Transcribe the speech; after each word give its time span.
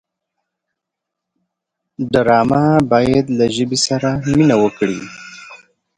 ډرامه 2.13 2.63
باید 2.91 3.25
له 3.37 3.45
ژبې 3.55 3.77
سره 3.87 4.09
مینه 4.35 4.55
وکړي 4.63 4.99